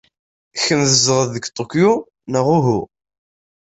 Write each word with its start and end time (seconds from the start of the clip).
Kemm 0.63 0.81
tzedɣed 0.89 1.29
deg 1.33 1.45
Tokyo, 1.57 1.93
neɣ 2.31 2.45
uhu? 2.57 2.81